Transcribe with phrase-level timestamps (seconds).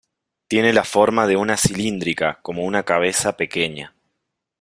[0.47, 3.93] Tiene la forma de una cilíndrica, como una cabeza pequeña.